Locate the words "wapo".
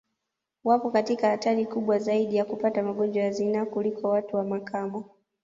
0.63-0.91